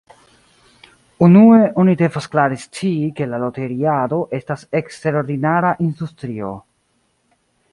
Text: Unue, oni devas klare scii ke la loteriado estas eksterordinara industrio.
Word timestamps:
Unue, 1.25 1.59
oni 1.83 1.93
devas 1.99 2.27
klare 2.35 2.57
scii 2.63 3.11
ke 3.19 3.27
la 3.33 3.41
loteriado 3.43 4.21
estas 4.39 4.65
eksterordinara 4.81 5.75
industrio. 5.89 6.51